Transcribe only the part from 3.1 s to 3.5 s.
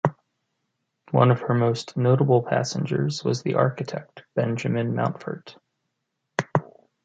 was